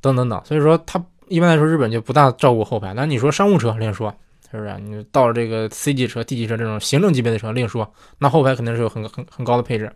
[0.00, 4.16] 等等等，所以说他一般来说日本就不大照顾后排，那你说商务车另说。
[4.50, 4.78] 是不是？
[4.80, 9.92] 你到了这个 C 级车、D 级车这种行政级别的车，另说，那后排肯定是有很很很高的配置。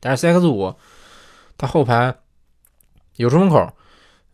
[0.00, 0.74] 但是 CX 五，
[1.58, 2.14] 它后排
[3.16, 3.70] 有出风口，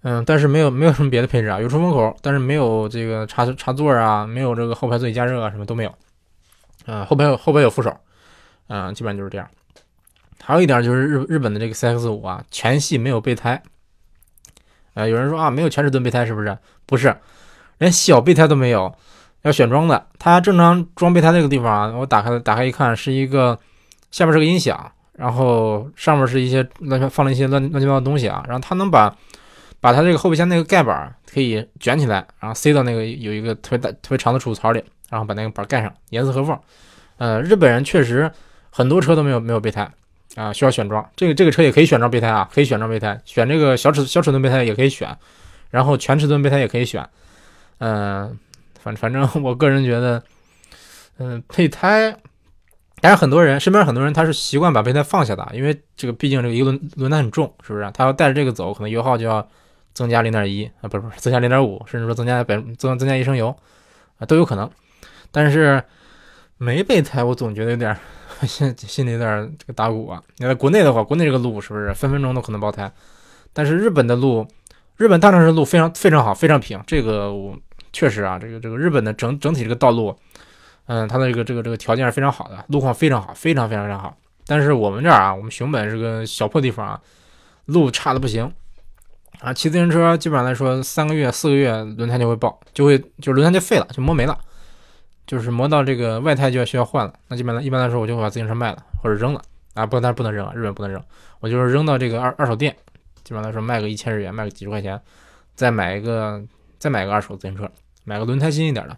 [0.03, 5.93] 嗯，但是没有没有什么别的配置啊，有出风口，但是没有这个插插座啊，没有这个后排座椅加热啊，什么都没有。
[6.87, 7.93] 嗯，后排有后排有扶手，
[8.69, 9.49] 嗯，基本上就是这样。
[10.41, 13.61] 还有一点就是日日本的这个 CX 五啊，全系没有备胎。
[14.95, 16.57] 呃，有人说啊，没有全尺寸备胎是不是？
[16.87, 17.17] 不是，
[17.79, 18.95] 连小备胎都没有。
[19.47, 23.57] 要选装的，它正常装备胎那个地方啊，我打开打开一看，是一个
[24.11, 29.17] 下面是个音响，然后上面是一些乱放了一些乱乱七八糟的东西啊，然后它能把
[29.81, 36.59] 把它这个后备箱那个盖板可以卷起来，然后塞到那个有一个特别大特别长的储物槽里，然后把那个板盖上，严丝合缝。
[37.19, 38.29] 呃，日本人确实
[38.71, 39.89] 很多车都没有没有备胎
[40.35, 41.09] 啊，需要选装。
[41.15, 45.17] 这个这个车也可以选装备胎啊，可以选装备胎，选这个小尺小尺寸备胎也可以选，
[45.71, 47.09] 然后全尺寸备胎也可以选，
[47.79, 48.37] 嗯。
[48.87, 50.23] 反反正我个人觉得，
[51.19, 52.17] 嗯，备胎，
[53.01, 57.91] 但是很多人身边很多人他是习惯把备胎放下的，因为这个毕竟这个一轮轮胎很重，是不是？
[57.93, 59.45] 他要带着这个走，可能油耗就要
[59.93, 63.49] 增加零点一啊，不是不是增加零点五，甚至说增加百增增加一升油
[64.19, 64.71] 啊都有可能。
[65.33, 65.83] 但是
[66.59, 67.97] 没备胎，我总觉得有点
[68.47, 70.23] 心心里有点这个打鼓啊。
[70.37, 72.93] 你在国内的话，国内这个路是不是分分钟都可能爆胎？
[73.53, 74.47] 但是日本的路，
[74.97, 77.59] 日本大城市路非常非常好，非常平，这个我。
[77.97, 80.15] 确实啊，这个这个日本的整整体这个道路，
[80.85, 84.15] 嗯，它的这个这个这个条件是非常好的，路况非常好，非常非常非常好。
[84.47, 87.01] 但是我们这儿啊，我们熊本是个小破地方啊，
[87.65, 88.53] 路差的不行
[89.41, 94.39] 啊，骑自行车基本上来说，三个月、四个月轮胎就会爆，就会就轮胎就废了，就磨没了，
[95.27, 97.15] 就是磨到这个外胎就要需要换了。
[97.29, 99.41] 那基本上一般来说，我就会把自行车卖了或者扔了
[99.73, 101.03] 啊，不，但是不能扔啊，日本不能扔，
[101.41, 102.77] 我就是扔到这个二二手店，
[103.25, 105.01] 基本上来说卖个一千日元，卖个几十块钱，
[105.55, 106.43] 再买一个
[106.79, 107.69] 再买个二手自行车，
[108.07, 108.97] 买个轮胎新一点的，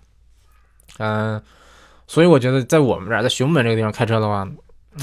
[0.99, 1.42] 嗯。
[2.11, 4.49] 所以我觉得，在我们这儿，在熊本这个地方开车的话，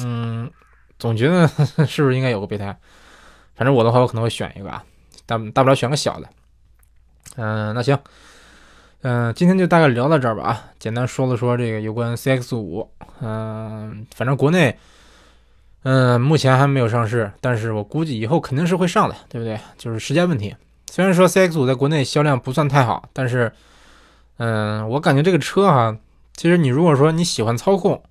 [0.04, 0.50] 嗯，
[0.98, 1.48] 总觉得
[1.86, 2.76] 是不是应该有个备胎？
[3.54, 4.84] 反正我的话，我可能会选一个啊，
[5.28, 6.28] 大大不了选个小的。
[7.36, 7.96] 嗯，那行，
[9.04, 12.90] 嗯，今天就大概聊到这儿吧啊，简单说了说这个有关 CX 五，
[13.22, 14.76] 嗯，反正国内，
[15.84, 19.60] 嗯，目前还没有上市，但是我估计以后肯定是会上的，对不对？
[19.78, 20.56] 就是时间问题。
[20.90, 23.52] 虽然说 CX 五在国内销量不算太好，但是，
[24.38, 25.98] 嗯，我感觉这个车哈。
[26.34, 28.04] 其实你如果说你喜欢操控，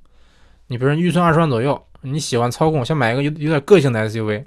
[0.69, 4.45] 你比如说预算二十万左右，你喜欢操控，想买一个有有点个性的 SUV，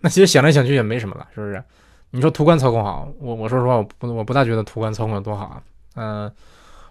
[0.00, 1.62] 那其实想来想去也没什么了，是不是？
[2.10, 5.62] 你说途观操控好，我我说实话，我不我不大觉得途观操控有多好啊。
[5.96, 6.32] 嗯，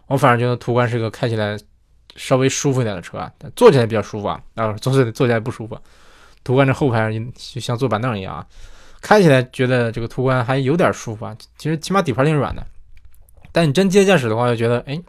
[0.06, 1.58] 我反而觉得途观是个开起来
[2.16, 5.76] 稍微舒服一点的车啊，坐起来比较舒服啊，啊，坐起来坐起来不舒服。
[6.44, 8.46] 途观这后排就像坐板凳一样啊，
[9.02, 12.64] 开起来觉得这个途观还有点舒服啊，其实起码底盘挺软的。
[13.52, 15.02] 但你真接驾驶的话，就觉得哎。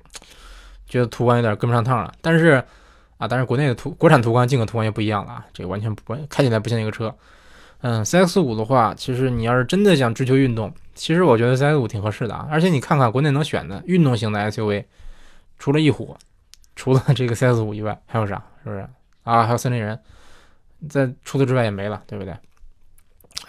[0.89, 2.63] 觉得途观有点跟不上趟了，但是
[3.17, 7.15] 啊，但是国内的途国产途观进口途观又不一样了啊，这个完全不关开起来不像一个车。
[7.81, 12.47] 嗯，CX 五的话，其实你要是真的想追求运动，其实我觉得 CX 五挺合适的啊。
[12.51, 14.85] 而且你看看国内能选的运动型的 SUV，
[15.59, 16.15] 除了翼虎，
[16.77, 18.35] 除了这个 CX 五以外，还有啥？
[18.63, 18.87] 是不是
[19.23, 19.45] 啊？
[19.45, 19.99] 还有森林人，
[20.91, 22.37] 在除此之外也没了，对不对？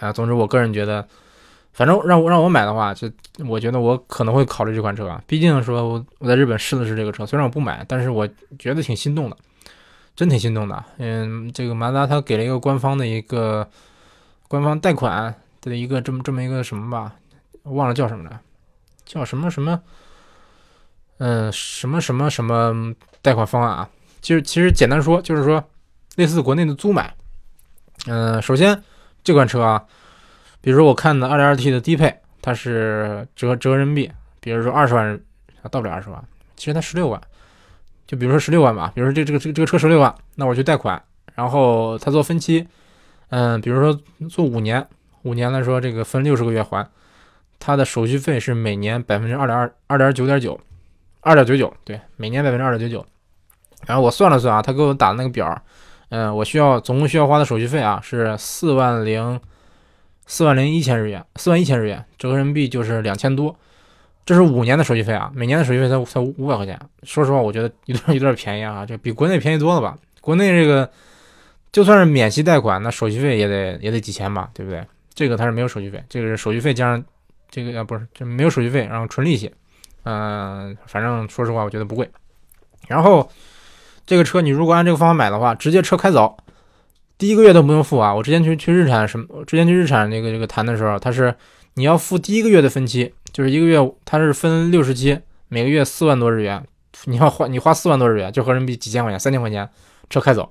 [0.00, 1.06] 啊，总之我个人觉得。
[1.74, 3.10] 反正让我让我买的话，就
[3.48, 5.20] 我觉得我可能会考虑这款车啊。
[5.26, 8.28] 毕竟说我我在日本试的是这个车，虽然我不买，但是我
[8.60, 9.36] 觉得挺心动的，
[10.14, 10.84] 真挺心动的。
[10.98, 13.68] 嗯，这个马自达它给了一个官方的一个
[14.46, 17.12] 官方贷款的一个这么这么一个什么吧，
[17.64, 18.40] 忘了叫什么了，
[19.04, 19.82] 叫什么什么，
[21.18, 23.90] 嗯，什么什么什么贷款方案啊？
[24.22, 25.64] 其实其实简单说就是说
[26.14, 27.12] 类似国内的租买。
[28.06, 28.80] 嗯，首先
[29.24, 29.84] 这款车啊。
[30.64, 35.20] 比如说我看的 2.2T 的低配，它是折折人民币，比如说二十万，
[35.70, 36.24] 到不了二十万，
[36.56, 37.20] 其实它十六万，
[38.06, 41.02] 就比如说十六万吧，比如说这这个这这个车十六万，那我去贷款，
[41.34, 42.66] 然后他做分期，
[43.28, 44.00] 嗯，比如说
[44.30, 44.88] 做五年，
[45.24, 46.88] 五年来说这个分六十个月还，
[47.58, 50.58] 它的手续费是每年百分之二点二二点九点九，
[51.20, 53.06] 二点九九，对，每年百分之二点九九，
[53.86, 55.62] 然后我算了算啊，他给我打的那个表，
[56.08, 59.38] 嗯，我需要总共需要花的手续费啊是四万零。
[60.26, 63.54] 四万零一千日元，四万一千日元折合人民币就是两千多，
[64.24, 66.78] 这是五年的手续费啊，每年的手续费才才五百块钱。
[67.02, 69.96] 说实话，我觉得有点有点便宜啊，这比国内便宜多了吧？
[70.20, 70.90] 国内这个
[71.72, 74.82] 就算是免息贷款，那手续费也得也得几千吧，对不对？
[75.12, 77.04] 这个它是没有手续费，这个是手续费加上
[77.50, 79.52] 这个啊不是，这没有手续费，然后纯利息。
[80.04, 82.10] 嗯，反正说实话，我觉得不贵。
[82.88, 83.30] 然后
[84.06, 86.36] 这个车你如果按这个方法买的话，直接车开走。
[87.16, 88.12] 第一个月都不用付啊！
[88.14, 91.34] 我之前去去日产什么，之前去日产那个这个谈的时候，他是
[91.74, 96.64] 你要付第一个月的分期，就是一个月他是分六十期，每个月四万多日元，
[97.04, 99.68] 你要花你花四万多日元，就合人民币几千块钱，三千块钱
[100.10, 100.50] 车开走，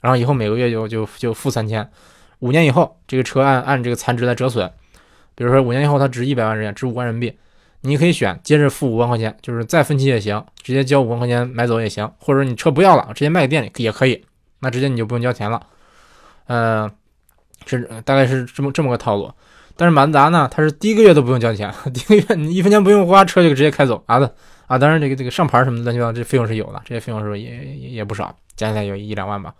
[0.00, 1.86] 然后以后每个月就就就付三千，
[2.38, 4.70] 五年以后这个车按按这个残值来折损，
[5.34, 7.38] 比如说五年以后它值一百万日元，值五万人民币，
[7.82, 14.24] 你可以选接着付五万块钱，就是再分期也行，直接交五万块钱买走也行，或者你车不要了，直接卖给店里也可以，
[14.60, 15.66] 那直接你就不用交钱了。
[16.48, 16.90] 嗯，
[17.66, 19.30] 是大概是这么这么个套路，
[19.76, 24.34] 但是马自达呢，它是第一个月都不用交钱， 第一个月你一分钱不用花，车就直接开走啊的
[24.66, 24.76] 啊！
[24.76, 29.54] 当然这个这个上牌什么的乱七八糟这费用是有的，这些费用是不是也也也不少，加起来有一两万吧？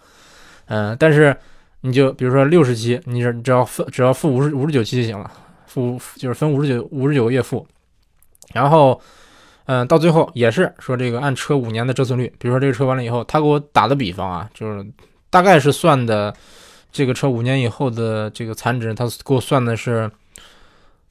[0.67, 1.37] 嗯，但是
[1.83, 5.31] 你就比如说六十期，你只只要付只要付五十五十九期就行了，
[5.67, 7.67] 付就是分五十九五十九个月付，
[8.55, 8.99] 然后
[9.67, 14.87] 嗯，到最后也是说这个按车五年的折损率，比如说这个车完了以后，他给我打的比方啊，就是
[15.29, 16.35] 大概是算的。
[16.99, 20.11] 这个车五年以后的这个残值，他给我算的是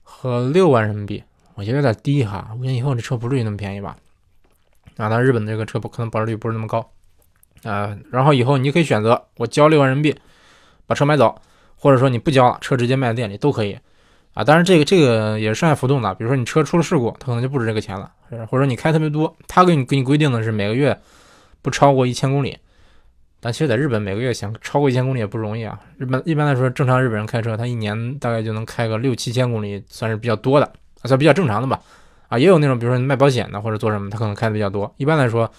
[0.04, 1.24] 和六万人民币，
[1.56, 2.52] 我觉得有点低哈。
[2.60, 3.96] 五年以后这车不至于那么便宜吧？
[4.98, 6.92] 啊，但日本的这个车不可能保值率不是那么高
[7.64, 7.98] 啊。
[8.12, 10.20] 然后以后你可以选择我交六万人民币
[10.86, 11.40] 把车买走，
[11.78, 13.80] 或者说你不交了，车直接卖店里都可以
[14.34, 14.44] 啊。
[14.44, 18.12] 当然这个这个也是上下浮动的，比如说你车出了事故，它可能就不止这个钱了，
[18.50, 21.00] 或者你开特别多，他给你给你规定的是每个月
[21.62, 22.58] 不超过一千公里。
[23.40, 25.80] 但其实，在日本每个月想超过一千公里也不容易啊。
[25.98, 30.72] 日本一般来说，正常日本人开车，他一年大概就能开个六七千公里，算是比较多的，
[31.04, 31.80] 算比较正常的吧。
[32.30, 34.94] 啊，也有那种，比如说卖保险的或者做什么，他可能开的比较多。
[34.98, 35.50] 一般来说，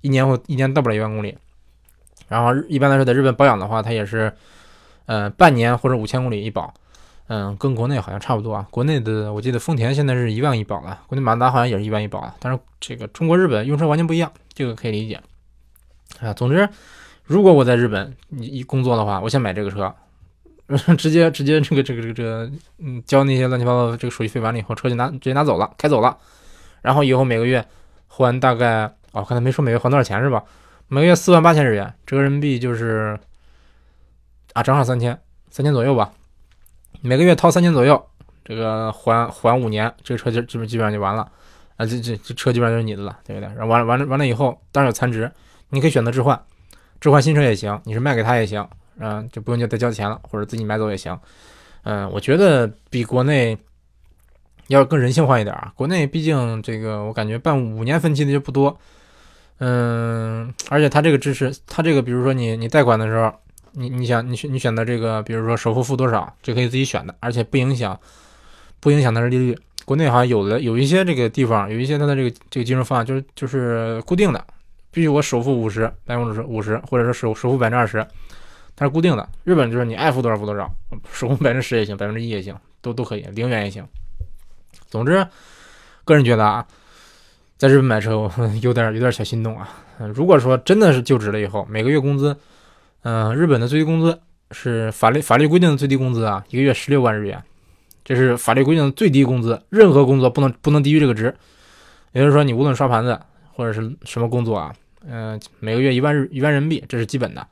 [0.00, 1.36] 一年或一年到不了一万公里。
[2.28, 4.32] 然后一般来说，在日本保养的话，它也是，
[5.06, 6.72] 呃，半年或者五千公里一保，
[7.26, 8.66] 嗯，跟国内好像差不多啊。
[8.70, 12.34] 国内的我记得丰田现在是一万一保了，国内马自达好像也是一万一保啊。
[12.40, 15.20] 但是这个中国日本用车完全不一样，这个可以理解
[16.20, 16.32] 啊。
[16.32, 16.68] 总之，
[17.26, 19.94] 如果我在日本你一工作的话，我想买这个车，
[20.96, 26.16] 直接直接这个这个这个这个，嗯，交那些乱七八糟的这个手续费完了以后，车就拿直接拿走了，开走了，
[26.82, 27.64] 然后以后每个月
[28.06, 30.42] 还大概，哦，刚才没说每月还多少钱是吧？
[30.88, 33.18] 每个月四万八千日元，折人民币就是
[34.52, 35.18] 啊，正好三千，
[35.50, 36.12] 三千左右吧。
[37.00, 38.00] 每个月掏三千左右，
[38.44, 41.22] 这个还还五年，这个车就基本基本上就完了
[41.76, 43.48] 啊，这这这车基本上就是你的了，对不对？
[43.48, 45.30] 然后完了完了完了以后，当然有残值，
[45.70, 46.40] 你可以选择置换，
[47.00, 48.66] 置换新车也行，你是卖给他也行，
[48.98, 51.18] 嗯，就不用再交钱了，或者自己买走也行。
[51.82, 53.56] 嗯，我觉得比国内
[54.68, 55.72] 要更人性化一点啊。
[55.76, 58.76] 国内毕竟这个我感觉办五年分期的就不多。
[59.58, 63.32] 嗯，而且它这个支持，它这个比如说你你贷款的时候，
[63.72, 67.98] 你你想你选你选择这个，比如说首付付多少，这可以自己选的，而且不影响
[68.80, 69.58] 不影响它的利率。
[69.84, 74.44] 国内好像有的有一些这个地方有一些它的这个这个金融方案就是就是固定的，
[74.96, 78.06] 必须我首付五十百分之五十，或者说首首付百分之二十，
[78.74, 79.28] 它是固定的。
[79.44, 80.74] 日本就是你爱付多少付多少，
[81.12, 83.86] 首付百分之十也行，百分之一也行，都都可以，零元也行。
[84.88, 85.26] 总之，
[86.06, 86.66] 个人觉得啊。
[87.58, 88.32] 在日本买车，我
[88.62, 89.68] 有点有点小心动啊。
[90.14, 92.34] 如果说真的是就职了以后，每个月工资，
[93.02, 94.18] 嗯，日本的最低工资
[94.50, 97.42] 是法律法律规定的最低工资啊，一个月十六万日元，
[98.02, 101.34] 这是法律规定的最低工资，任何工作不能不能低于这个值。
[102.12, 103.20] 也就是说，你无论刷盘子
[103.52, 104.74] 或者是什么工作啊，
[105.08, 107.46] 嗯，每个月一万日一万人民币，这是基本的。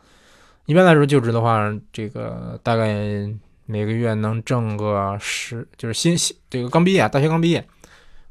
[0.67, 2.87] 一般来说，就职的话，这个大概
[3.67, 7.65] 每个月能挣个十，就是新新这个刚毕业，大学刚毕业。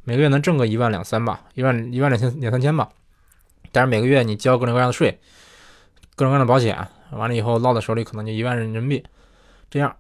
[0.04, 2.90] 每个月能挣个一万两三吧，一万一万两千两三千吧。
[3.72, 5.18] 但是每个月你交各种各样的税，
[6.16, 6.78] 各种各样的保险，
[7.12, 9.04] 完了以后落到手里可能就一万人民币
[9.70, 9.96] 这样。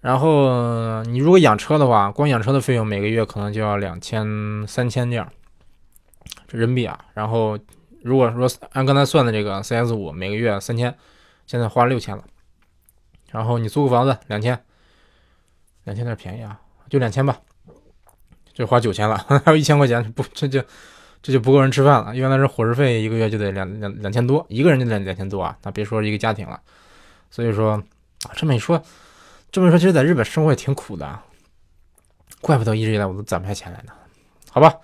[0.00, 5.28] 然后你如果养车的话，光养车的费用每个月可能就要两千三千这样，
[6.46, 6.96] 这人民币啊。
[7.14, 7.58] 然后
[8.02, 10.96] 如果说按刚才算的这个 CS 五，每个月三千，
[11.46, 12.24] 现在花六千了。
[13.30, 14.58] 然后你租个房子两千，
[15.84, 17.38] 两千有点便宜啊，就两千吧。
[18.54, 20.60] 就花九千了， 还有一千块钱不，这就
[21.22, 22.16] 这就不够人吃饭了。
[22.16, 26.60] 原来是伙食费一个月就得两两两千多，一个人就得两千多啊，那别说一个家庭了。
[27.30, 27.72] 所以说
[28.24, 28.82] 啊，这么一说，
[29.52, 31.20] 这么说，其实在日本生活也挺苦的，
[32.40, 33.92] 怪不得一直以来我都攒不下钱来呢。
[34.50, 34.74] 好吧，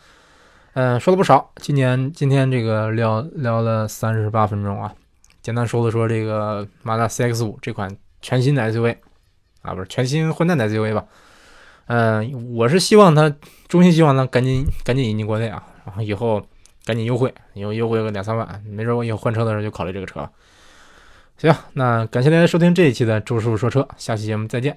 [0.75, 4.93] 嗯，说了不少，今年今天这个聊聊了三十八分钟啊，
[5.41, 8.97] 简单说了说这个马达 CX 五这款全新的 SUV
[9.63, 11.05] 啊，不是全新混蛋的 SUV 吧？
[11.87, 13.33] 嗯，我是希望他，
[13.69, 16.45] 衷心希望他赶紧赶紧引进国内啊，然后以后
[16.85, 20.29] 赶紧优惠，以后优惠个两三万，没准我以后换车的时候就考虑这个车。
[21.37, 24.77] 行，那感谢大家收听这一期的周师傅说车，下期节目再见。